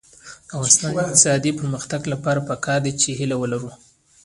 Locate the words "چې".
3.01-3.09